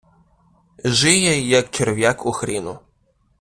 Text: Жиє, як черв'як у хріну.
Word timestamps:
Жиє, 0.85 1.41
як 1.47 1.69
черв'як 1.71 2.25
у 2.25 2.31
хріну. 2.31 2.79